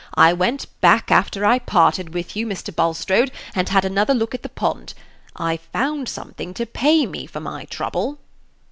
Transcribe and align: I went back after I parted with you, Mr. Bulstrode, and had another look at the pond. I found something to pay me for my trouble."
I 0.15 0.33
went 0.33 0.65
back 0.81 1.11
after 1.11 1.45
I 1.45 1.59
parted 1.59 2.11
with 2.15 2.35
you, 2.35 2.47
Mr. 2.47 2.75
Bulstrode, 2.75 3.31
and 3.53 3.69
had 3.69 3.85
another 3.85 4.15
look 4.15 4.33
at 4.33 4.41
the 4.41 4.49
pond. 4.49 4.95
I 5.35 5.57
found 5.57 6.09
something 6.09 6.55
to 6.55 6.65
pay 6.65 7.05
me 7.05 7.27
for 7.27 7.39
my 7.39 7.65
trouble." 7.65 8.17